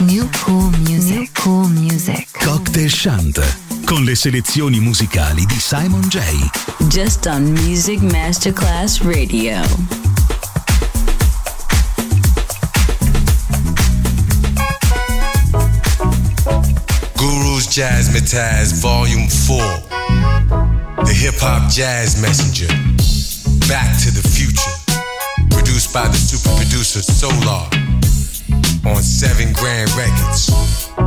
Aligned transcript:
New 0.00 0.28
Cool 0.44 0.70
Music. 0.78 1.16
New 1.16 1.26
Cool 1.32 1.68
Music. 1.70 2.28
Cocktail 2.38 2.88
Chant 2.88 3.56
con 3.84 4.04
le 4.04 4.14
selezioni 4.14 4.78
musicali 4.78 5.44
di 5.44 5.58
Simon 5.58 6.02
J. 6.02 6.20
Just 6.86 7.26
on 7.26 7.42
Music 7.42 8.00
Masterclass 8.00 9.00
Radio. 9.00 9.60
Guru's 17.16 17.66
Jazzmatazz 17.66 18.78
Volume 18.78 19.28
4. 19.28 19.82
The 21.04 21.12
Hip 21.12 21.40
Hop 21.40 21.68
Jazz 21.70 22.14
Messenger. 22.20 22.72
Back 23.66 24.00
to 24.04 24.12
the 24.12 24.28
Future. 24.28 24.76
Produced 25.48 25.92
by 25.92 26.08
the 26.08 26.16
super 26.16 26.54
producer 26.54 27.02
Solar. 27.02 27.87
On 28.88 29.02
7 29.02 29.52
Grand 29.52 29.90
Records. 29.92 30.48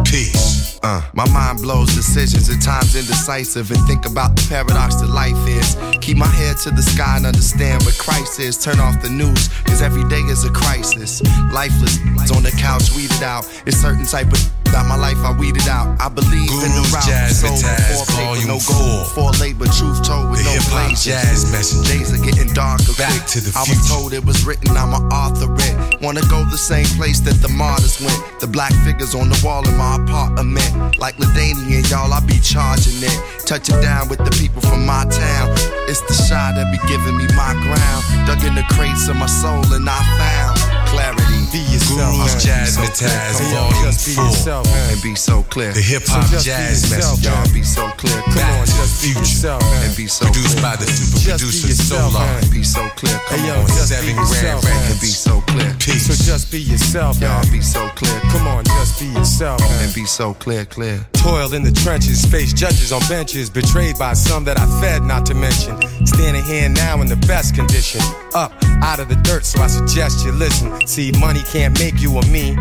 Peace. 0.06 0.80
Uh, 0.84 1.02
my 1.14 1.28
mind 1.32 1.60
blows 1.62 1.94
decisions 1.96 2.50
at 2.50 2.62
times 2.62 2.96
indecisive 2.96 3.70
and 3.72 3.80
think 3.88 4.06
about 4.06 4.36
the 4.36 4.46
paradox 4.50 4.96
that 4.96 5.10
life 5.10 5.38
is. 5.48 5.76
Keep 6.00 6.18
my 6.18 6.28
head 6.28 6.58
to 6.58 6.72
the 6.72 6.82
sky 6.82 7.18
and 7.18 7.26
understand 7.26 7.84
what 7.84 7.98
Christ 7.98 8.40
is. 8.40 8.58
Turn 8.58 8.80
off 8.80 9.02
the 9.02 9.10
news, 9.10 9.50
cause 9.66 9.82
every 9.82 10.08
day 10.10 10.22
is 10.22 10.44
a 10.44 10.52
crisis. 10.52 11.22
Lifeless, 11.52 11.98
on 12.32 12.44
the 12.44 12.54
couch, 12.58 12.92
weed 12.96 13.12
it 13.12 13.24
out. 13.24 13.46
It's 13.66 13.78
certain 13.78 14.06
type 14.06 14.32
of 14.32 14.61
about 14.72 14.88
my 14.88 14.96
life, 14.96 15.20
I 15.28 15.36
weeded 15.36 15.68
out. 15.68 16.00
I 16.00 16.08
believe 16.08 16.48
in 16.48 16.72
the 16.72 16.84
route. 16.96 17.04
Jazzmatazz, 17.04 18.08
before 18.08 18.40
paper, 18.40 18.48
no 18.48 18.58
gold, 18.64 19.12
4. 19.12 19.14
for 19.14 19.30
labor, 19.44 19.68
truth 19.68 20.00
told 20.08 20.32
with 20.32 20.40
The 20.40 20.56
no 20.56 20.88
Hip. 20.88 20.96
Jazz 20.96 21.52
Messenger. 21.52 21.92
Days 21.92 22.10
are 22.16 22.24
getting 22.24 22.48
darker 22.56 22.96
Back 22.96 23.12
quick. 23.12 23.28
to 23.36 23.40
the 23.44 23.52
future. 23.52 23.60
I 23.60 23.68
was 23.68 23.82
told 23.92 24.14
it 24.16 24.24
was 24.24 24.48
written, 24.48 24.72
I'm 24.80 24.96
an 24.96 25.04
author 25.12 25.52
it. 25.52 26.02
Wanna 26.02 26.24
go 26.32 26.44
the 26.48 26.58
same 26.58 26.88
place 26.96 27.20
that 27.28 27.36
the 27.44 27.50
martyrs 27.52 28.00
went. 28.00 28.18
The 28.40 28.48
black 28.48 28.72
figures 28.88 29.14
on 29.14 29.28
the 29.30 29.40
wall 29.44 29.68
in 29.68 29.76
my 29.76 30.00
apartment. 30.00 30.98
Like 30.98 31.20
LaDainian, 31.20 31.84
y'all, 31.92 32.12
I 32.14 32.20
be 32.24 32.40
charging 32.40 33.04
it. 33.04 33.18
Touching 33.46 33.80
down 33.84 34.08
with 34.08 34.24
the 34.24 34.32
people 34.40 34.62
from 34.62 34.86
my 34.86 35.04
town. 35.12 35.52
It's 35.92 36.02
the 36.08 36.16
shy 36.16 36.52
that 36.56 36.72
be 36.72 36.80
giving 36.88 37.18
me 37.20 37.28
my 37.36 37.52
ground. 37.60 38.02
Dug 38.26 38.40
in 38.48 38.56
the 38.56 38.64
crates 38.72 39.08
of 39.10 39.18
my 39.18 39.28
soul 39.28 39.62
and 39.76 39.84
I 39.90 40.00
found 40.16 40.56
clarity. 40.88 41.31
Be 41.52 41.60
yourself. 41.68 42.16
Guru's 42.16 42.36
Come 42.40 43.48
on, 43.52 43.74
Volume 43.74 43.92
be 43.92 44.14
4. 44.16 44.24
yourself. 44.26 44.68
And 44.92 45.02
be 45.02 45.16
so 45.16 45.44
clear. 45.44 45.74
The 45.74 45.82
Hip 45.82 46.04
Hop 46.08 46.24
So 46.32 46.40
Jazz 46.40 46.90
Messenger. 46.90 47.30
Y'all 47.30 47.54
be 47.54 47.64
so 47.64 47.88
clear. 48.00 48.22
Come 48.24 48.36
Back 48.36 48.60
on, 48.62 48.66
to 48.66 48.72
the 48.72 48.78
just 48.80 49.02
be 49.02 49.08
future. 49.12 49.20
yourself. 49.20 49.64
And 49.84 49.96
be 49.98 50.08
so 50.08 50.26
Produced 50.26 50.56
clear. 50.56 50.64
by 50.64 50.76
the 50.80 50.88
super 50.88 51.20
Just 51.20 51.44
producer 51.44 51.76
Solar. 51.76 52.24
And 52.24 52.52
be 52.52 52.64
so 52.64 52.88
clear. 52.96 53.20
Come 53.28 53.40
Hey, 53.40 53.48
yo, 53.48 53.60
on. 53.60 53.68
7 53.68 54.16
Grand 54.16 54.28
yourself. 54.32 54.64
And 54.64 55.00
be 55.02 55.08
so 55.12 55.42
clear. 55.52 55.71
Peace. 55.82 56.06
So 56.06 56.32
just 56.32 56.52
be 56.52 56.62
yourself, 56.62 57.20
Y'all 57.20 57.42
be 57.52 57.60
so 57.60 57.88
clear. 57.96 58.20
Come 58.30 58.46
on, 58.46 58.64
just 58.66 59.00
be 59.00 59.08
yourself, 59.08 59.60
man. 59.62 59.86
And 59.86 59.94
be 59.96 60.06
so 60.06 60.36
clear, 60.36 60.64
clear. 60.64 61.04
Toil 61.14 61.54
in 61.54 61.64
the 61.64 61.72
trenches, 61.72 62.24
face 62.24 62.54
judges 62.54 62.92
on 62.92 63.02
benches, 63.10 63.50
betrayed 63.50 63.98
by 63.98 64.14
some 64.14 64.44
that 64.46 64.60
I 64.60 64.66
fed, 64.80 65.02
not 65.02 65.26
to 65.26 65.34
mention. 65.34 65.82
Standing 66.06 66.44
here 66.44 66.70
now 66.70 67.02
in 67.02 67.08
the 67.08 67.16
best 67.28 67.56
condition, 67.56 68.02
up 68.36 68.54
out 68.84 69.00
of 69.00 69.10
the 69.10 69.16
dirt, 69.16 69.44
so 69.44 69.60
I 69.62 69.68
suggest 69.68 70.24
you 70.24 70.32
listen. 70.32 70.86
See, 70.86 71.12
money 71.20 71.42
can't 71.52 71.78
make 71.80 72.00
you 72.00 72.16
or 72.16 72.24
me. 72.30 72.56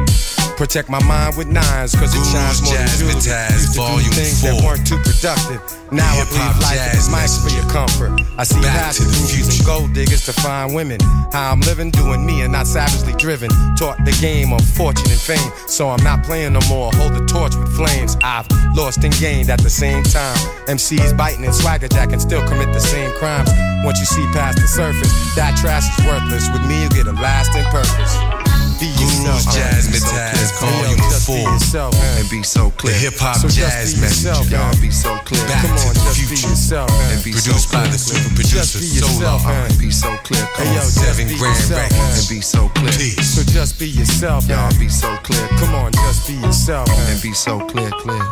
Protect 0.56 0.88
my 0.88 1.02
mind 1.04 1.36
with 1.36 1.48
nines, 1.48 1.94
cause 1.94 2.14
it 2.14 2.24
shines 2.24 2.62
more 2.62 2.74
than 2.74 2.88
jewelry. 2.98 3.14
Used 3.16 3.74
to 3.74 3.80
do 3.80 4.10
things 4.16 4.42
that 4.42 4.60
4. 4.60 4.64
weren't 4.64 4.86
too 4.86 4.98
productive. 4.98 5.79
Now 5.92 6.06
I 6.14 6.24
believe 6.24 6.56
life 6.62 6.94
is 6.94 7.08
nice 7.08 7.42
for 7.42 7.50
your 7.50 7.66
comfort. 7.68 8.14
I 8.38 8.44
see 8.44 8.60
Back 8.62 8.78
half 8.78 8.96
to 8.96 9.02
the 9.02 9.10
groupies 9.10 9.58
and 9.58 9.66
gold 9.66 9.92
diggers 9.92 10.24
to 10.26 10.32
find 10.32 10.72
women. 10.72 11.00
How 11.32 11.50
I'm 11.50 11.60
living, 11.62 11.90
doing 11.90 12.24
me 12.24 12.42
and 12.42 12.52
not 12.52 12.68
savagely 12.68 13.12
driven. 13.14 13.50
Taught 13.74 14.04
the 14.04 14.16
game 14.20 14.52
of 14.52 14.62
fortune 14.62 15.10
and 15.10 15.20
fame, 15.20 15.50
so 15.66 15.88
I'm 15.90 16.02
not 16.04 16.22
playing 16.22 16.52
no 16.52 16.60
more. 16.68 16.92
Hold 16.94 17.14
the 17.14 17.26
torch 17.26 17.56
with 17.56 17.74
flames. 17.74 18.16
I've 18.22 18.46
lost 18.76 19.02
and 19.02 19.12
gained 19.18 19.50
at 19.50 19.60
the 19.60 19.70
same 19.70 20.04
time. 20.04 20.38
MCs 20.68 21.16
biting 21.16 21.44
and 21.44 21.54
swagger 21.54 21.88
jack 21.88 22.12
and 22.12 22.22
still 22.22 22.46
commit 22.46 22.72
the 22.72 22.80
same 22.80 23.10
crimes. 23.18 23.50
Once 23.84 23.98
you 23.98 24.06
see 24.06 24.26
past 24.32 24.58
the 24.58 24.68
surface, 24.68 25.10
that 25.34 25.58
trash 25.58 25.86
is 25.98 26.06
worthless. 26.06 26.48
With 26.52 26.64
me, 26.68 26.84
you 26.84 26.88
get 26.90 27.08
a 27.08 27.12
lasting 27.12 27.64
purpose. 27.64 28.49
Be 28.80 28.88
Guru's 28.96 29.20
yourself. 29.20 29.54
Jazzmatazz 29.54 30.56
Hey, 30.56 30.72
yo, 30.88 30.96
Volume 30.96 31.60
4. 31.68 31.90
And 32.16 32.30
be 32.30 32.42
so 32.42 32.70
clear. 32.80 32.94
The. 32.94 33.00
Hip 33.00 33.18
Hop 33.20 33.36
Jazz 33.44 33.92
be 33.94 34.00
yourself, 34.00 34.48
Messenger. 34.48 34.56
Y'all 34.56 34.80
be 34.80 34.90
so 34.90 35.12
clear. 35.28 35.44
Back 35.46 35.68
to 35.68 35.92
the 36.00 36.12
future. 36.16 36.86
And 37.12 37.20
be 37.22 37.32
Produced 37.36 37.70
by 37.72 37.84
the 37.86 37.98
super 38.00 38.34
producer 38.34 38.78
be 38.80 38.86
yourself, 38.88 39.42
Solar. 39.42 39.52
man. 39.52 39.70
And 39.70 39.78
be 39.78 39.90
so 39.90 40.08
clear. 40.24 40.46
Come 40.56 40.68
on. 40.68 40.82
Seven 40.82 41.28
Grand 41.36 41.70
Records. 41.70 42.24
And 42.24 42.28
be 42.32 42.40
so 42.40 42.68
clear. 42.72 42.92
So 43.20 43.44
just 43.52 43.78
be 43.78 43.88
yourself, 43.88 44.48
Y'all 44.48 44.72
be 44.78 44.88
so 44.88 45.12
clear. 45.28 45.46
Come 45.60 45.74
on, 45.74 45.92
just 45.92 46.26
be 46.26 46.34
yourself, 46.40 46.88
man. 46.88 47.12
And 47.12 47.20
be 47.22 47.32
so 47.32 47.60
clear, 47.68 47.90
clear. 48.00 48.24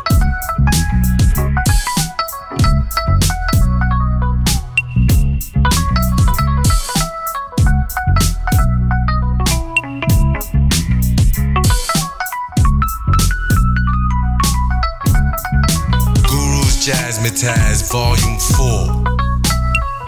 Guru's 17.09 17.89
Volume 17.91 18.39
4. 18.39 18.59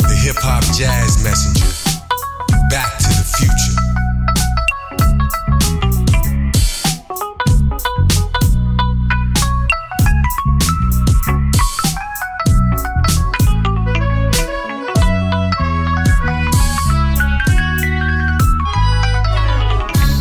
The 0.06 0.16
Hip 0.22 0.36
Hop 0.40 0.62
Jazz 0.76 1.24
Messenger. 1.24 1.64
Back 2.68 2.98
to 2.98 3.08
the 3.08 3.24
Future. 3.24 3.76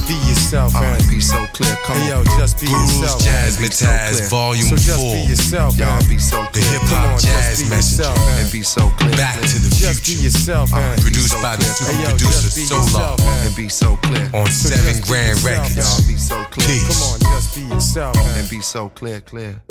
Be 0.07 0.15
yourself, 0.29 0.73
man. 0.75 0.97
Be 1.09 1.19
so 1.19 1.45
clear, 1.47 1.75
cover. 1.83 2.23
Just 2.37 2.61
be 2.61 2.67
yourself, 2.67 3.18
Uh, 3.49 3.61
man. 3.61 3.69
and 3.69 3.69
be 3.69 3.71
so 3.71 3.89
clear. 3.89 3.89
Come 3.89 3.89
Hey, 3.89 3.89
on. 3.89 3.89
yo, 3.89 3.89
just 3.89 3.89
be 3.89 3.89
Guru's 3.89 3.89
yourself. 3.89 3.89
man. 3.89 4.19
Jazzmatazz 4.19 4.29
Volume 4.29 4.69
So 4.69 4.75
just 4.75 4.99
4. 4.99 5.13
be 5.15 5.21
yourself, 5.29 5.77
Y'all 5.79 6.09
be 6.09 6.17
so 6.19 6.37
The 6.43 6.49
clear. 6.49 6.69
Hip 6.69 6.81
Come 6.81 6.89
Hop 6.89 7.19
Jazz 7.19 7.29
just 7.29 7.63
be 7.63 7.69
Messenger. 7.69 8.03
yourself, 8.03 8.17
man. 8.19 8.39
And 8.39 8.51
be 8.51 8.61
so 8.63 8.83
clear. 8.99 9.15
Back 9.17 9.35
to 9.39 9.57
the 9.59 9.69
Just 9.69 9.99
be 9.99 10.11
future. 10.13 10.23
yourself, 10.23 10.71
man. 10.71 10.97
Produced 10.99 11.35
by 11.41 11.55
the 11.55 11.63
super 11.65 11.91
Hey, 11.91 12.03
yo, 12.03 12.09
producer 12.09 12.41
just 12.41 12.55
be 12.55 12.65
Solar. 12.65 13.15
And 13.19 13.55
be 13.55 13.69
so 13.69 13.95
clear. 13.97 14.29
On 14.33 14.45
So 14.51 14.69
7 14.69 15.01
Grand 15.07 15.37
yourself, 15.39 15.45
Records. 15.45 15.75
Y'all 15.77 16.07
be 16.07 16.17
so 16.17 16.37
clear. 16.51 16.67
Peace. 16.67 16.87
Come 16.87 17.01
on, 17.09 17.19
just 17.33 17.55
be 17.55 17.61
yourself, 17.73 18.15
man. 18.15 18.39
And 18.39 18.49
be 18.49 18.61
so 18.61 18.89
clear, 18.89 19.21
clear. 19.21 19.61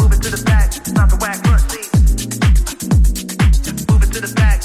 Move 0.00 0.12
it 0.12 0.20
to 0.22 0.30
the 0.30 0.42
back, 0.46 0.72
stop 0.72 1.08
the 1.10 1.16
whack 1.20 1.36
front 1.44 1.60
seat. 1.70 1.88
Move 3.90 4.02
it 4.02 4.12
to 4.12 4.20
the 4.20 4.32
back. 4.34 4.61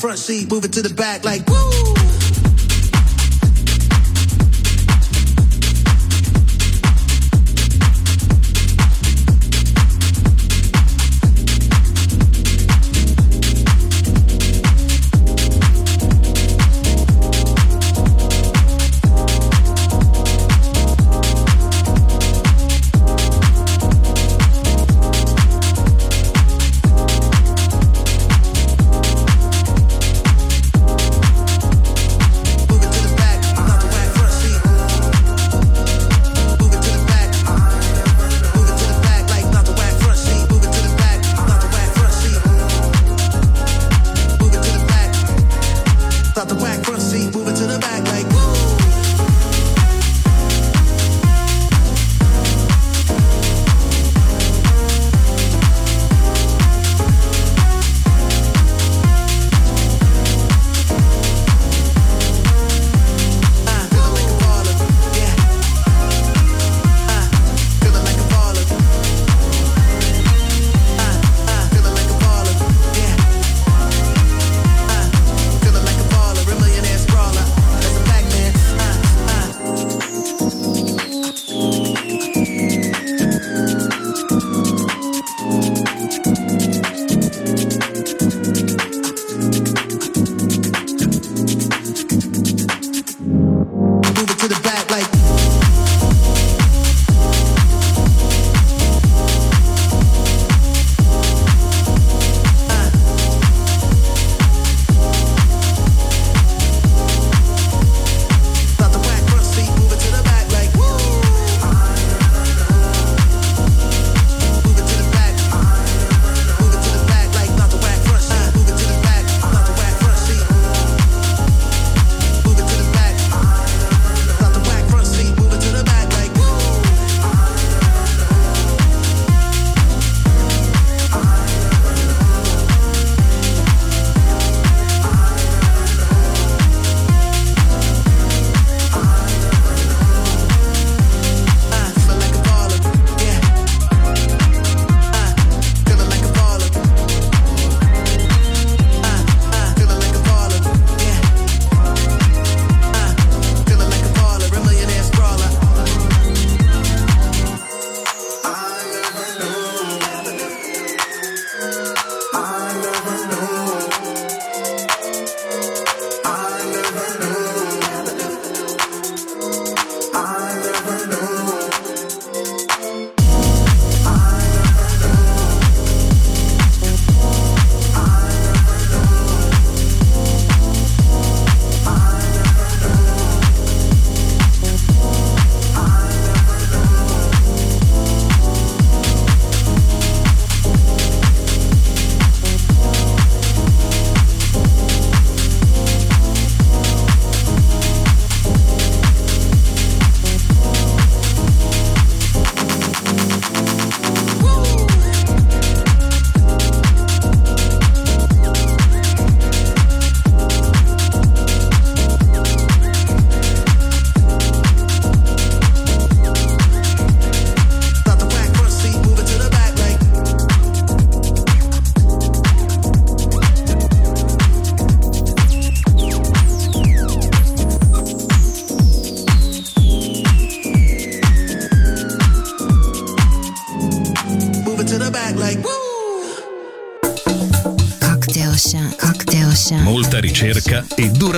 Front 0.00 0.18
seat. 0.18 0.50
Move 0.50 0.64
it 0.64 0.72
to 0.72 0.82
the 0.82 0.94
back 0.94 1.24
like 1.24 1.46
woo. 1.46 2.19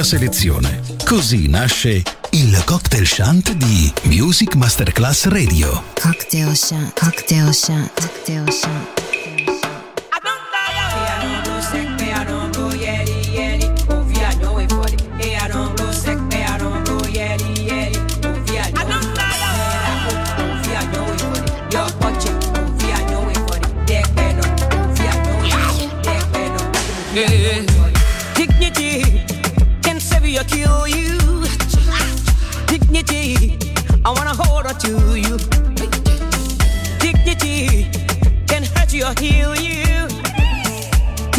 nostra 0.03 0.19
selezione. 0.19 0.81
Così 1.05 1.49
nasce 1.49 2.03
il 2.31 2.63
cocktail 2.65 3.07
shunt 3.07 3.53
di 3.53 3.93
Music 4.05 4.57
Masterclass 4.57 5.27
Radio. 5.27 5.85
Cocktail 6.01 6.57
shunt, 6.57 6.99
Cocktail 6.99 7.55
shunt, 7.55 7.91
Cocktail 7.95 8.51
shunt. 8.51 9.02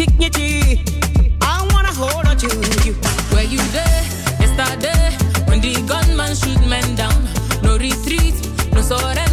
I 0.05 1.67
wanna 1.71 1.93
hold 1.93 2.25
on 2.25 2.35
to 2.37 2.47
you. 2.85 2.93
Were 3.31 3.47
you 3.47 3.59
there 3.71 4.03
yesterday 4.39 5.15
when 5.47 5.61
the 5.61 5.81
gunman 5.87 6.35
shoot 6.35 6.59
men 6.67 6.95
down? 6.95 7.23
No 7.61 7.77
retreat, 7.77 8.35
no 8.73 8.81
surrender. 8.81 9.32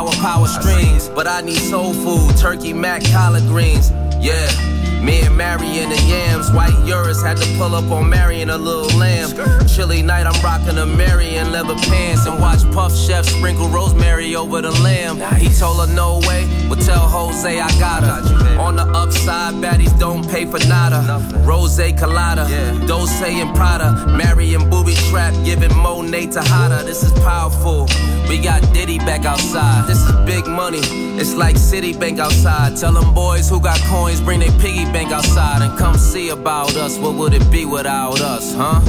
Power, 0.00 0.12
power 0.12 0.46
strings, 0.46 1.10
but 1.10 1.26
I 1.26 1.42
need 1.42 1.58
soul 1.58 1.92
food, 1.92 2.34
turkey 2.38 2.72
mac 2.72 3.04
collard 3.04 3.42
greens. 3.42 3.90
Yeah. 4.18 4.79
Me 5.02 5.22
and 5.22 5.36
Marion 5.36 5.88
the 5.88 6.00
Yams, 6.02 6.50
white 6.52 6.76
Urus 6.84 7.22
had 7.22 7.36
to 7.38 7.46
pull 7.56 7.74
up 7.74 7.90
on 7.90 8.08
Marion 8.08 8.50
a 8.50 8.58
little 8.58 8.98
lamb. 8.98 9.30
Chilly 9.66 10.02
night, 10.02 10.26
I'm 10.26 10.40
rocking 10.42 10.76
a 10.78 10.84
Marion 10.84 11.50
leather 11.52 11.74
pants 11.74 12.26
and 12.26 12.38
watch 12.38 12.62
Puff 12.72 12.94
Chef 12.94 13.24
sprinkle 13.24 13.68
rosemary 13.68 14.36
over 14.36 14.60
the 14.60 14.72
lamb. 14.82 15.16
He 15.38 15.48
told 15.48 15.88
her 15.88 15.94
no 15.94 16.20
way, 16.28 16.46
but 16.68 16.80
tell 16.80 17.08
Jose 17.08 17.60
I 17.60 17.68
got 17.78 18.02
her. 18.02 18.58
On 18.60 18.76
the 18.76 18.84
upside, 18.88 19.54
baddies 19.54 19.98
don't 19.98 20.28
pay 20.28 20.44
for 20.44 20.58
nada. 20.68 21.00
Rose 21.46 21.80
colada, 21.98 22.46
Dose 22.86 23.22
and 23.22 23.54
Prada, 23.56 24.06
Marion 24.06 24.68
booby 24.68 24.94
trap, 25.08 25.32
giving 25.44 25.74
Monet 25.76 26.26
to 26.32 26.40
Hada. 26.40 26.84
This 26.84 27.02
is 27.02 27.12
powerful. 27.20 27.88
We 28.28 28.38
got 28.38 28.60
Diddy 28.74 28.98
back 28.98 29.24
outside. 29.24 29.88
This 29.88 29.98
is 29.98 30.12
big 30.26 30.46
money. 30.46 30.80
It's 31.18 31.34
like 31.34 31.56
Citibank 31.56 32.18
outside. 32.18 32.76
Tell 32.76 32.92
them 32.92 33.14
boys 33.14 33.48
who 33.48 33.60
got 33.60 33.80
coins, 33.80 34.20
bring 34.20 34.40
their 34.40 34.52
piggy 34.60 34.84
bank 34.92 35.12
outside 35.12 35.62
and 35.62 35.76
come 35.78 35.96
see 35.96 36.30
about 36.30 36.74
us. 36.76 36.98
What 36.98 37.14
would 37.14 37.32
it 37.34 37.50
be 37.50 37.64
without 37.64 38.20
us, 38.20 38.54
huh? 38.54 38.80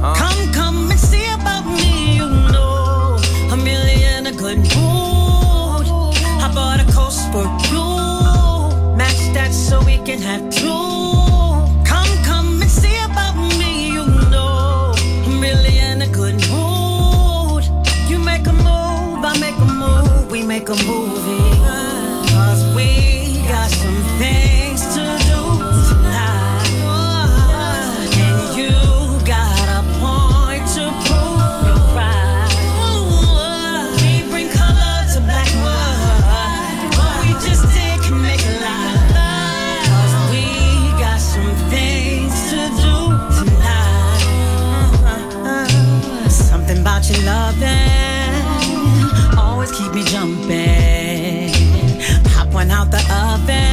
huh? 0.00 0.14
Come, 0.14 0.52
come 0.52 0.90
and 0.90 1.00
see 1.00 1.26
about 1.32 1.64
me, 1.66 2.16
you 2.16 2.28
know. 2.52 3.18
I'm 3.50 3.62
really 3.64 4.02
in 4.04 4.26
a 4.26 4.32
good 4.32 4.58
mood. 4.58 5.86
I 6.44 6.50
bought 6.54 6.80
a 6.80 6.92
coast 6.92 7.30
for 7.32 7.44
you. 7.68 8.96
Match 8.96 9.20
that 9.34 9.52
so 9.52 9.82
we 9.84 9.98
can 9.98 10.20
have 10.22 10.42
two. 10.50 10.66
Come, 11.84 12.12
come 12.24 12.62
and 12.62 12.70
see 12.70 12.96
about 13.04 13.36
me, 13.58 13.92
you 13.92 14.06
know. 14.30 14.94
I'm 15.26 15.40
really 15.40 15.78
in 15.78 16.02
a 16.02 16.08
good 16.08 16.36
mood. 16.50 17.64
You 18.08 18.18
make 18.18 18.46
a 18.46 18.52
move, 18.52 19.24
I 19.24 19.36
make 19.40 19.56
a 19.56 19.66
move, 19.66 20.30
we 20.30 20.42
make 20.42 20.68
a 20.68 20.76
move. 20.86 20.99
loving. 47.30 48.34
Always 49.38 49.70
keep 49.72 49.92
me 49.94 50.02
jumping. 50.02 51.52
Hop 52.34 52.48
one 52.52 52.70
out 52.70 52.90
the 52.90 53.02
oven. 53.22 53.69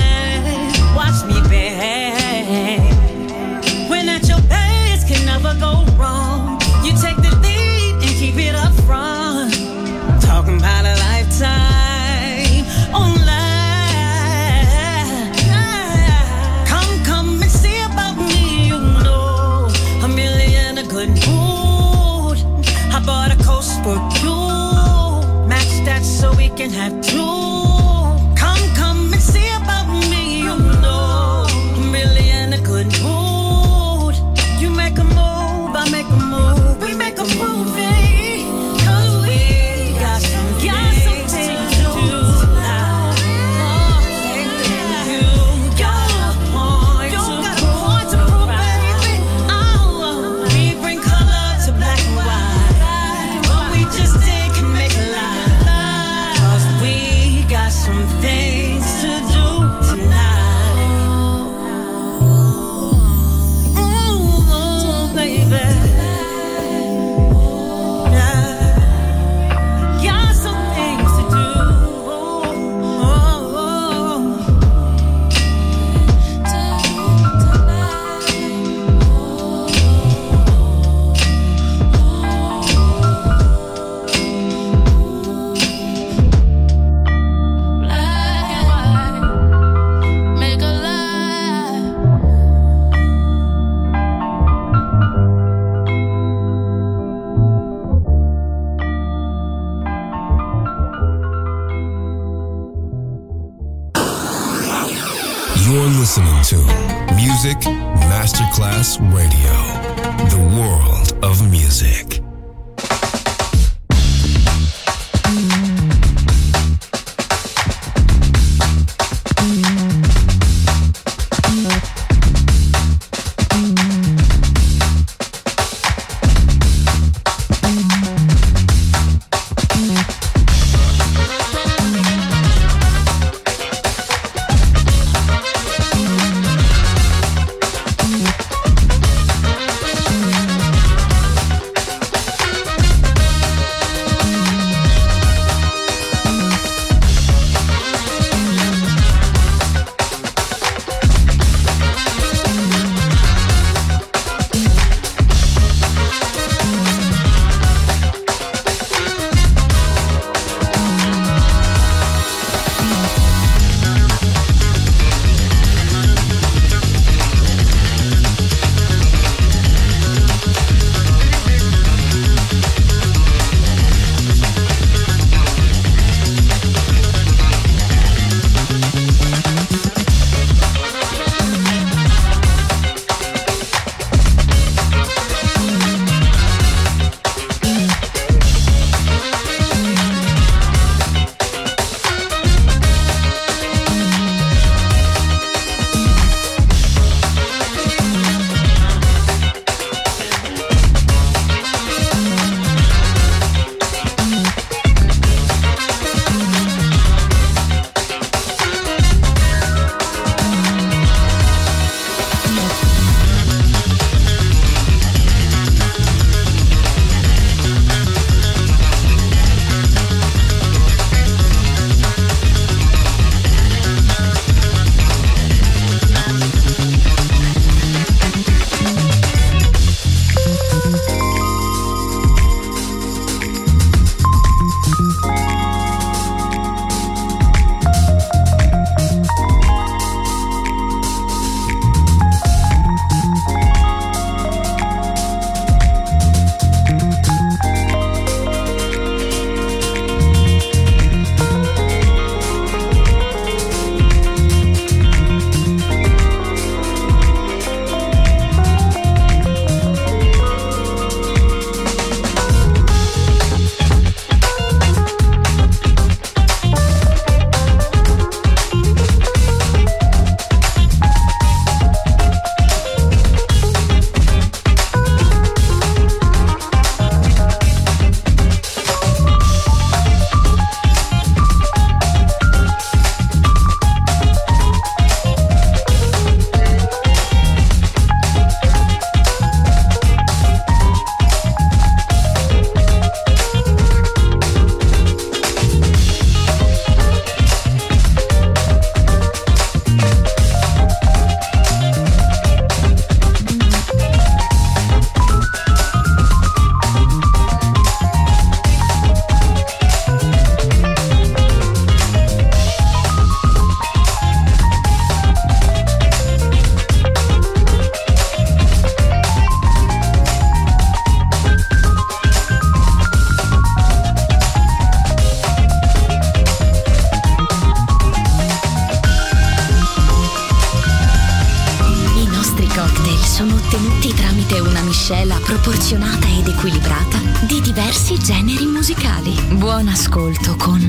Buon 339.67 339.89
ascolto 339.89 340.55
con 340.55 340.79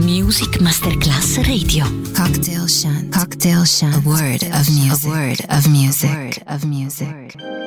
Music 0.00 0.60
Masterclass 0.60 1.38
Radio. 1.46 1.86
Cocktail 2.14 2.68
Shant. 2.68 3.16
Cocktail 3.16 3.64
Shant. 3.64 3.94
A 3.94 4.00
word 4.04 4.42
of 4.42 4.68
music. 4.68 5.06
A 5.06 5.08
word 5.08 5.44
of 5.48 5.66
music. 5.66 6.10
A 6.10 6.14
word 6.14 6.42
of 6.46 6.64
music. 6.64 7.57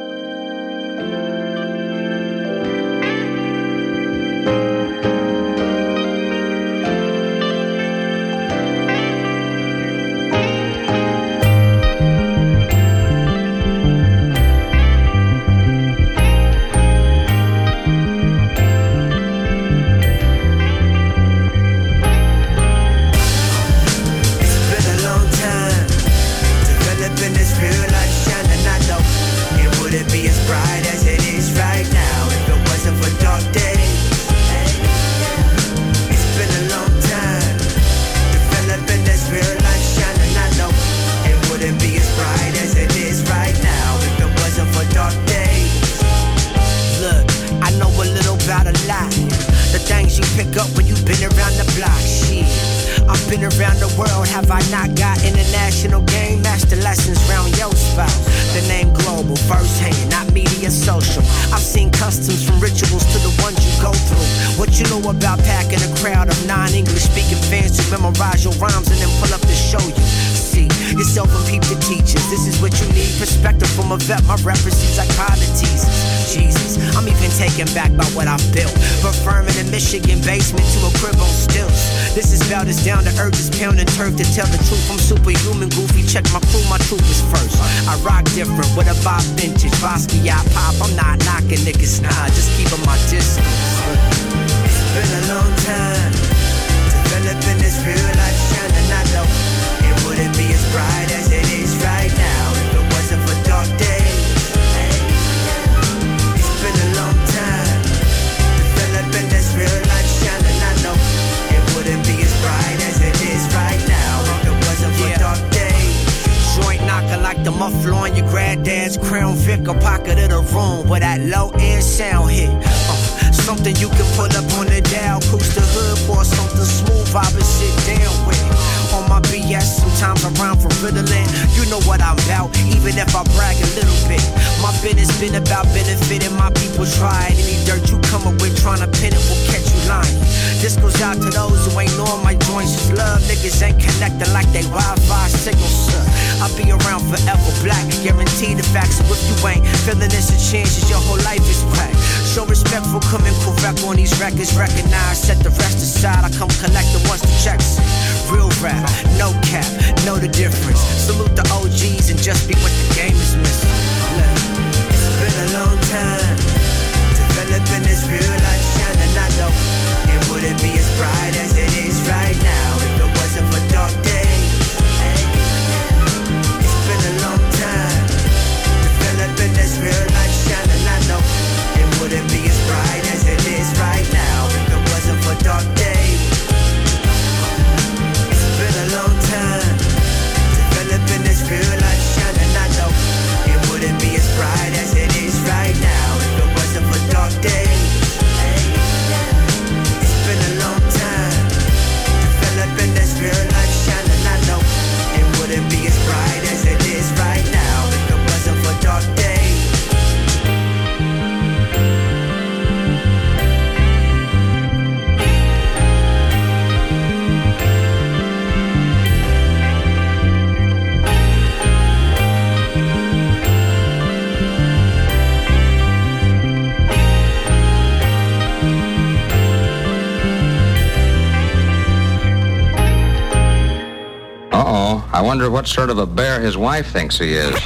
wonder 235.42 235.56
what 235.56 235.68
sort 235.68 235.90
of 235.90 235.98
a 235.98 236.06
bear 236.06 236.40
his 236.40 236.56
wife 236.56 236.92
thinks 236.92 237.18
he 237.18 237.34
is. 237.34 237.56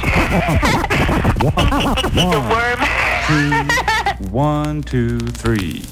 One, 1.42 1.52
one, 2.14 2.78
two, 3.28 4.30
one, 4.30 4.82
two, 4.82 5.20
three. 5.20 5.82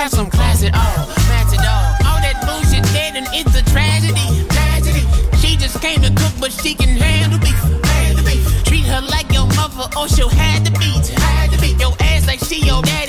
Have 0.00 0.10
some 0.10 0.30
class 0.30 0.62
oh, 0.62 0.68
at 0.68 0.74
all. 0.74 1.08
Match 1.28 1.52
it 1.52 1.60
all. 1.60 2.08
All 2.08 2.20
that 2.24 2.40
bullshit 2.48 2.84
dead 2.96 3.16
and 3.16 3.28
it's 3.36 3.52
a 3.52 3.62
tragedy. 3.68 4.28
Tragedy. 4.48 5.04
She 5.36 5.56
just 5.56 5.78
came 5.82 6.00
to 6.00 6.08
cook, 6.16 6.32
but 6.40 6.52
she 6.52 6.74
can 6.74 6.96
handle 6.96 7.38
beef. 7.38 7.60
Handle 7.84 8.24
beef. 8.24 8.64
Treat 8.64 8.86
her 8.86 9.02
like 9.02 9.30
your 9.30 9.46
mother, 9.60 9.92
or 9.98 10.08
she'll 10.08 10.30
have 10.30 10.64
to 10.64 10.72
beat. 10.80 11.06
Had 11.20 11.50
to 11.52 11.60
beat 11.60 11.78
your 11.78 11.92
ass 12.00 12.26
like 12.26 12.40
she 12.40 12.64
your 12.64 12.80
daddy. 12.82 12.99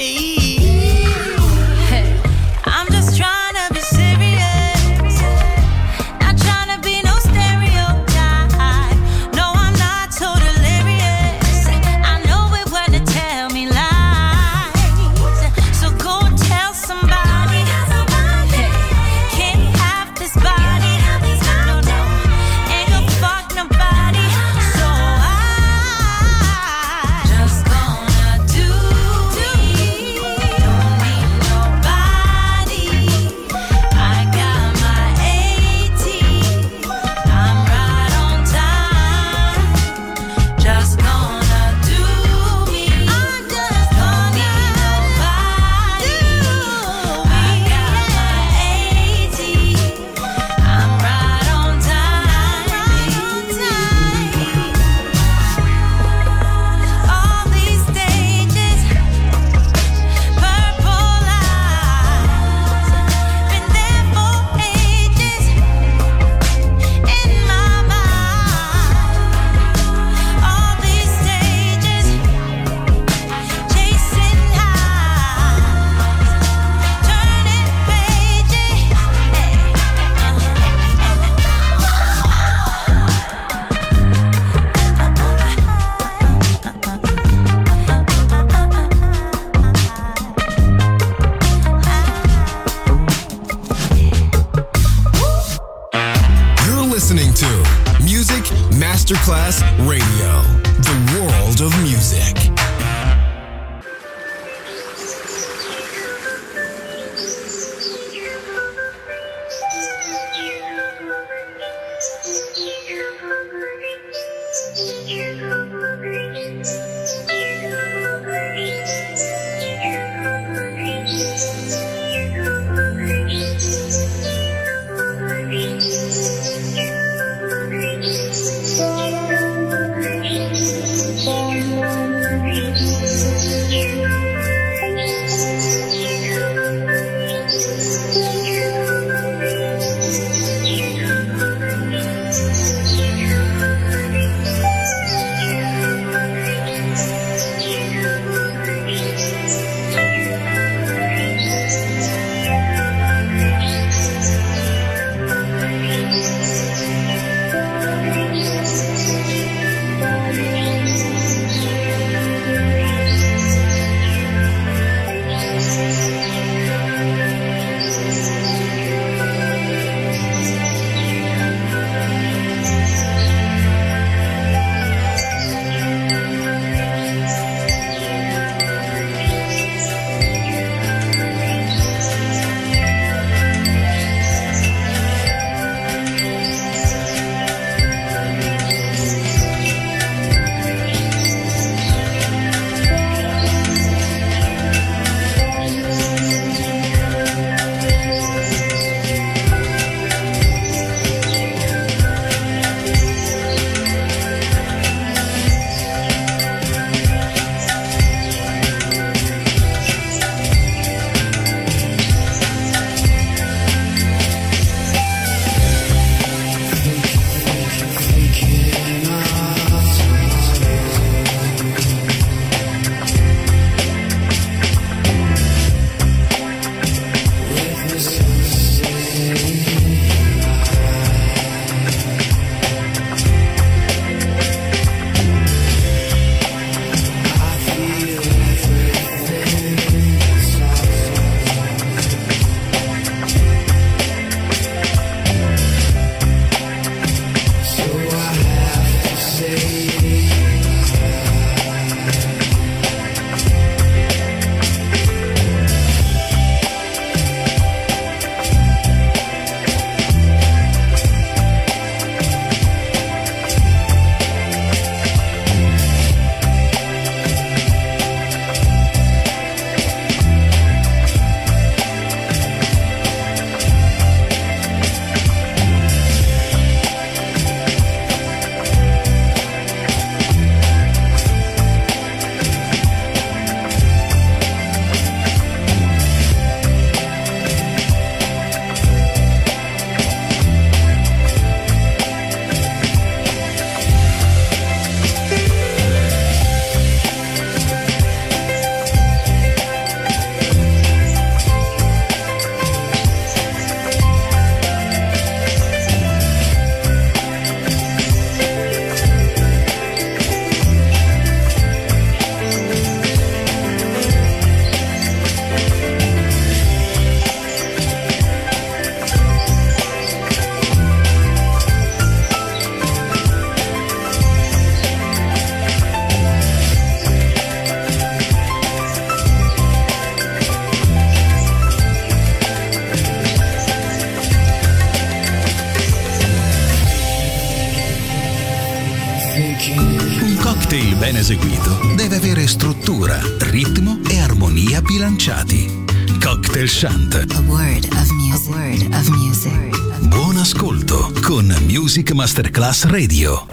Masterclass 352.21 352.85
Radio. 352.85 353.50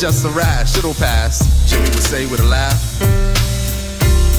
Just 0.00 0.24
a 0.24 0.30
rash, 0.30 0.78
it'll 0.78 0.94
pass, 0.94 1.44
Jimmy 1.68 1.84
would 1.90 2.02
say 2.02 2.24
with 2.24 2.40
a 2.40 2.44
laugh. 2.44 2.98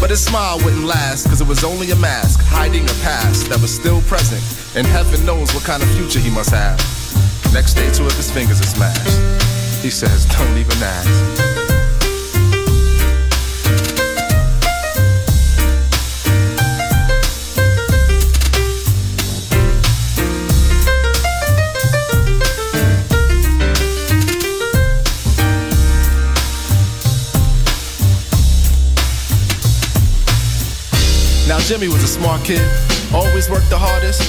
But 0.01 0.09
his 0.09 0.25
smile 0.25 0.57
wouldn't 0.65 0.85
last, 0.85 1.27
cause 1.27 1.39
it 1.39 1.47
was 1.47 1.63
only 1.63 1.91
a 1.91 1.95
mask, 1.95 2.41
hiding 2.41 2.85
a 2.85 2.93
past 3.03 3.47
that 3.49 3.61
was 3.61 3.71
still 3.71 4.01
present, 4.01 4.41
and 4.75 4.87
heaven 4.87 5.23
knows 5.23 5.53
what 5.53 5.63
kind 5.63 5.83
of 5.83 5.89
future 5.91 6.17
he 6.17 6.31
must 6.31 6.49
have. 6.49 6.79
Next 7.53 7.75
day, 7.75 7.91
two 7.91 8.07
of 8.07 8.13
his 8.13 8.31
fingers 8.31 8.59
are 8.59 8.63
smashed. 8.63 9.83
He 9.83 9.91
says, 9.91 10.25
Don't 10.25 10.57
even 10.57 10.81
ask. 10.81 11.60
Jimmy 31.67 31.87
was 31.87 32.03
a 32.03 32.07
smart 32.07 32.43
kid, 32.43 32.61
always 33.13 33.49
worked 33.49 33.69
the 33.69 33.77
hardest, 33.77 34.21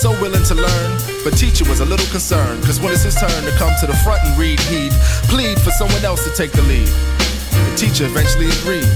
so 0.00 0.10
willing 0.20 0.42
to 0.44 0.54
learn. 0.54 0.90
But 1.24 1.36
teacher 1.36 1.68
was 1.68 1.80
a 1.80 1.84
little 1.84 2.06
concerned, 2.10 2.64
cause 2.64 2.80
when 2.80 2.92
it's 2.92 3.02
his 3.02 3.14
turn 3.14 3.44
to 3.44 3.52
come 3.58 3.72
to 3.80 3.86
the 3.86 3.96
front 4.04 4.24
and 4.24 4.38
read, 4.38 4.60
he'd 4.72 4.92
plead 5.28 5.60
for 5.60 5.70
someone 5.70 6.04
else 6.04 6.24
to 6.24 6.32
take 6.34 6.52
the 6.52 6.62
lead. 6.62 6.88
The 6.88 7.74
teacher 7.76 8.06
eventually 8.06 8.48
agreed. 8.48 8.88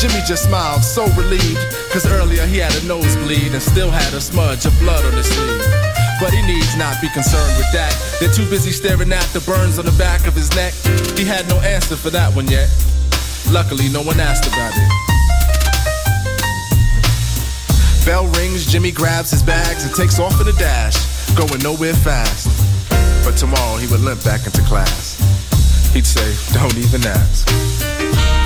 Jimmy 0.00 0.20
just 0.28 0.44
smiled, 0.44 0.84
so 0.84 1.08
relieved, 1.16 1.62
cause 1.88 2.04
earlier 2.06 2.44
he 2.44 2.58
had 2.58 2.74
a 2.76 2.82
nosebleed 2.84 3.52
and 3.52 3.62
still 3.62 3.90
had 3.90 4.12
a 4.12 4.20
smudge 4.20 4.66
of 4.66 4.76
blood 4.78 5.04
on 5.06 5.12
his 5.12 5.26
sleeve. 5.26 5.64
But 6.20 6.32
he 6.32 6.42
needs 6.44 6.76
not 6.76 7.00
be 7.00 7.08
concerned 7.10 7.56
with 7.56 7.70
that. 7.72 7.92
They're 8.20 8.32
too 8.32 8.48
busy 8.48 8.72
staring 8.72 9.12
at 9.12 9.28
the 9.32 9.40
burns 9.40 9.78
on 9.78 9.84
the 9.84 9.96
back 9.96 10.26
of 10.26 10.34
his 10.34 10.48
neck. 10.56 10.74
He 11.16 11.24
had 11.24 11.48
no 11.48 11.60
answer 11.60 11.96
for 11.96 12.10
that 12.10 12.34
one 12.34 12.48
yet. 12.48 12.68
Luckily, 13.52 13.88
no 13.88 14.02
one 14.02 14.20
asked 14.20 14.46
about 14.46 14.72
it. 14.74 15.15
Bell 18.06 18.28
rings, 18.38 18.64
Jimmy 18.64 18.92
grabs 18.92 19.32
his 19.32 19.42
bags 19.42 19.84
and 19.84 19.92
takes 19.92 20.20
off 20.20 20.40
in 20.40 20.46
a 20.46 20.52
dash, 20.52 20.94
going 21.34 21.60
nowhere 21.60 21.92
fast. 21.92 22.46
But 23.24 23.36
tomorrow 23.36 23.78
he 23.78 23.88
would 23.88 23.98
limp 23.98 24.22
back 24.22 24.46
into 24.46 24.62
class. 24.62 25.18
He'd 25.92 26.06
say, 26.06 26.32
Don't 26.54 26.76
even 26.78 27.04
ask. 27.04 28.45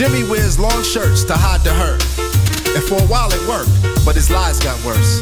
Jimmy 0.00 0.24
wears 0.24 0.58
long 0.58 0.82
shirts 0.82 1.24
to 1.24 1.34
hide 1.34 1.60
the 1.60 1.74
hurt. 1.76 2.00
And 2.72 2.82
for 2.88 2.96
a 2.96 3.06
while 3.12 3.28
it 3.36 3.42
worked, 3.44 3.68
but 4.02 4.14
his 4.16 4.30
lies 4.30 4.58
got 4.58 4.82
worse. 4.82 5.20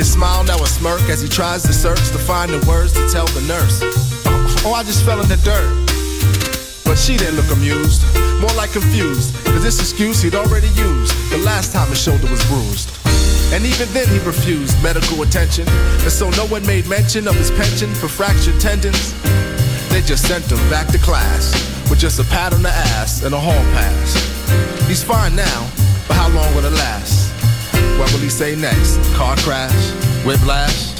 His 0.00 0.10
smile 0.10 0.42
now 0.44 0.56
a 0.62 0.66
smirk 0.66 1.02
as 1.12 1.20
he 1.20 1.28
tries 1.28 1.62
to 1.64 1.74
search 1.74 2.00
to 2.16 2.18
find 2.24 2.50
the 2.54 2.64
words 2.66 2.94
to 2.94 3.06
tell 3.12 3.26
the 3.36 3.42
nurse. 3.44 3.84
Oh, 4.64 4.72
I 4.72 4.82
just 4.82 5.04
fell 5.04 5.20
in 5.20 5.28
the 5.28 5.36
dirt. 5.44 5.68
But 6.88 6.96
she 6.96 7.18
didn't 7.18 7.36
look 7.36 7.52
amused, 7.52 8.00
more 8.40 8.48
like 8.56 8.72
confused, 8.72 9.36
cause 9.44 9.62
this 9.62 9.78
excuse 9.78 10.22
he'd 10.22 10.34
already 10.34 10.68
used 10.68 11.12
the 11.28 11.36
last 11.44 11.70
time 11.70 11.90
his 11.90 12.00
shoulder 12.00 12.26
was 12.30 12.40
bruised. 12.48 12.96
And 13.52 13.62
even 13.66 13.92
then 13.92 14.08
he 14.08 14.24
refused 14.24 14.82
medical 14.82 15.20
attention, 15.20 15.68
and 15.68 16.10
so 16.10 16.30
no 16.30 16.46
one 16.46 16.64
made 16.64 16.88
mention 16.88 17.28
of 17.28 17.36
his 17.36 17.50
pension 17.50 17.92
for 17.92 18.08
fractured 18.08 18.58
tendons. 18.58 19.12
They 19.92 20.00
just 20.00 20.26
sent 20.26 20.50
him 20.50 20.64
back 20.70 20.88
to 20.96 20.98
class 20.98 21.73
with 21.90 21.98
just 21.98 22.18
a 22.18 22.24
pat 22.24 22.52
on 22.52 22.62
the 22.62 22.68
ass 22.68 23.22
and 23.22 23.34
a 23.34 23.38
hall 23.38 23.64
pass. 23.72 24.14
He's 24.88 25.02
fine 25.02 25.34
now, 25.36 25.70
but 26.06 26.16
how 26.16 26.28
long 26.28 26.54
will 26.54 26.64
it 26.64 26.72
last? 26.72 27.32
What 27.98 28.12
will 28.12 28.20
he 28.20 28.28
say 28.28 28.56
next? 28.56 28.98
Car 29.14 29.36
crash? 29.38 29.90
Whiplash? 30.24 30.92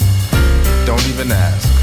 Don't 0.86 1.06
even 1.08 1.32
ask. 1.32 1.74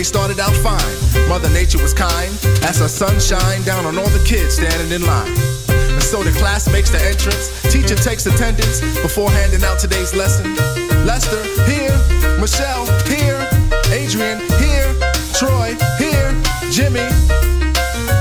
Monday 0.00 0.08
started 0.08 0.40
out 0.40 0.56
fine. 0.64 1.28
Mother 1.28 1.50
Nature 1.50 1.76
was 1.82 1.92
kind 1.92 2.32
as 2.64 2.78
her 2.78 2.88
sun 2.88 3.20
shined 3.20 3.66
down 3.66 3.84
on 3.84 3.98
all 3.98 4.08
the 4.08 4.24
kids 4.24 4.54
standing 4.54 4.90
in 4.92 5.04
line. 5.04 5.28
And 5.68 6.02
so 6.02 6.22
the 6.22 6.32
class 6.40 6.72
makes 6.72 6.88
the 6.88 6.96
entrance. 7.04 7.52
Teacher 7.70 7.96
takes 7.96 8.24
attendance 8.24 8.80
before 9.02 9.30
handing 9.30 9.62
out 9.62 9.78
today's 9.78 10.14
lesson. 10.14 10.56
Lester, 11.04 11.42
here. 11.68 11.92
Michelle, 12.40 12.88
here. 13.12 13.44
Adrian, 13.92 14.40
here. 14.56 14.88
Troy, 15.36 15.76
here. 16.00 16.32
Jimmy. 16.72 17.04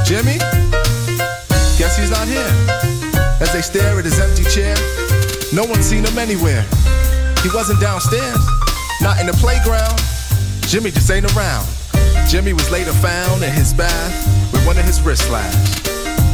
Jimmy? 0.04 0.36
Guess 1.80 1.96
he's 1.96 2.12
not 2.12 2.28
here. 2.28 2.52
As 3.40 3.54
they 3.54 3.62
stare 3.62 3.98
at 3.98 4.04
his 4.04 4.20
empty 4.20 4.44
chair, 4.52 4.76
no 5.54 5.64
one's 5.64 5.86
seen 5.86 6.04
him 6.04 6.18
anywhere. 6.20 6.66
He 7.40 7.48
wasn't 7.56 7.80
downstairs, 7.80 8.44
not 9.00 9.22
in 9.22 9.28
the 9.28 9.38
playground. 9.40 9.96
Jimmy 10.70 10.92
just 10.92 11.10
ain't 11.10 11.26
around. 11.36 11.68
Jimmy 12.28 12.54
was 12.54 12.70
later 12.70 12.92
found 12.92 13.42
in 13.42 13.52
his 13.52 13.74
bath 13.74 14.54
with 14.54 14.64
one 14.68 14.78
of 14.78 14.86
his 14.86 15.02
wrists 15.02 15.26
slashed. 15.26 15.88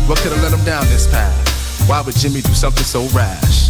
What 0.09 0.19
could 0.19 0.33
have 0.33 0.43
led 0.43 0.51
him 0.51 0.65
down 0.65 0.83
this 0.87 1.07
path? 1.07 1.87
Why 1.87 2.01
would 2.01 2.17
Jimmy 2.17 2.41
do 2.41 2.53
something 2.53 2.83
so 2.83 3.07
rash? 3.17 3.69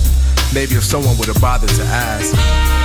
Maybe 0.56 0.74
if 0.74 0.84
someone 0.84 1.20
would 1.20 1.28
have 1.28 1.40
bothered 1.40 1.70
to 1.70 1.84
ask. 1.84 2.85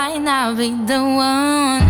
might 0.00 0.22
not 0.22 0.56
be 0.56 0.70
the 0.86 0.98
one. 0.98 1.84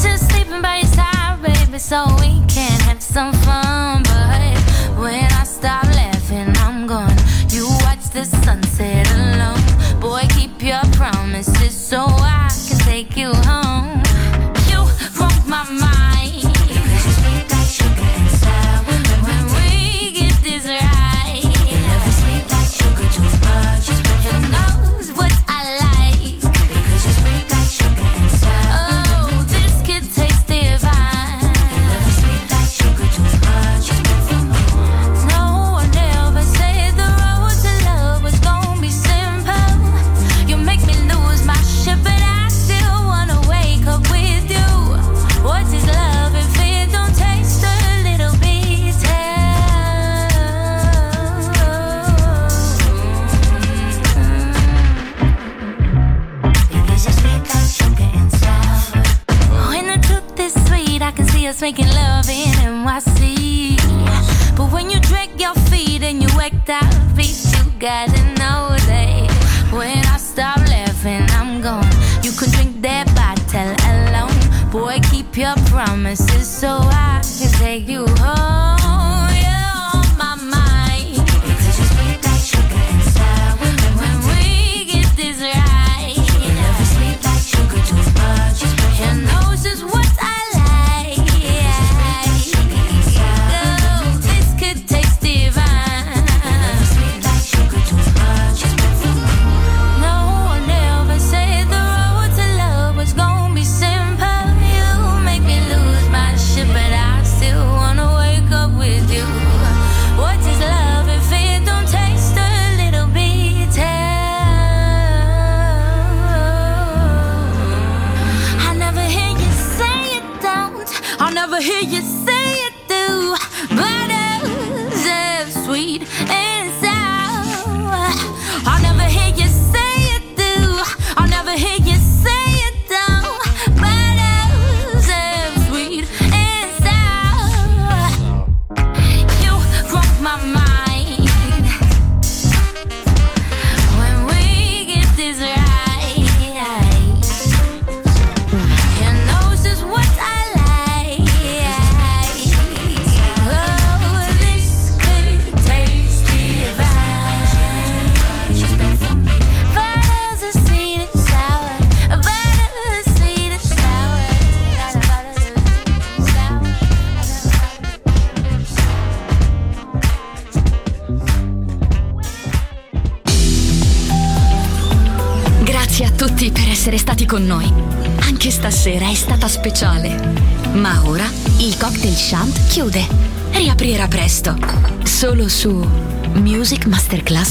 Just 0.00 0.30
sleeping 0.30 0.62
by 0.62 0.76
your 0.76 0.86
side, 0.86 1.42
baby, 1.42 1.76
so 1.76 2.06
we 2.20 2.30
can 2.46 2.78
have 2.88 3.02
some 3.02 3.32
fun. 3.44 4.04
But 4.04 4.56
when 5.02 5.24
I 5.32 5.42
stop 5.42 5.86
laughing, 6.00 6.52
I'm 6.58 6.86
gone. 6.86 7.18
You 7.48 7.66
watch 7.84 8.04
the 8.16 8.24
sunset 8.24 9.10
alone. 9.18 10.00
Boy, 10.00 10.22
keep 10.36 10.62
your 10.62 10.84
promises 10.92 11.74
so 11.74 12.04
I 12.06 12.48
can 12.68 12.78
take 12.90 13.16
you 13.16 13.32
home. 13.48 13.65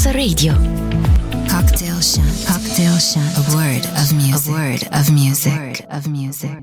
Masterclass 0.05 0.13
Radio. 0.13 0.84